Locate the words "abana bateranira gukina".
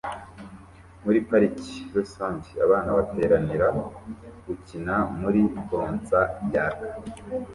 2.65-4.95